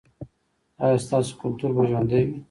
[0.83, 2.35] ایا ستاسو کلتور به ژوندی وي؟